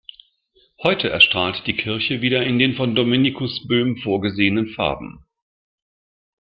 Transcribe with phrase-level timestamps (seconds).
[0.81, 5.23] Heute erstrahlt die Kirche wieder in den von Dominikus Böhm vorgesehenen Farben.